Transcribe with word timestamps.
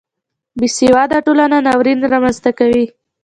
بې 0.59 0.67
سواده 0.77 1.17
ټولنه 1.25 1.57
ناورین 1.67 1.99
رامنځته 2.13 2.51
کوي 2.59 2.85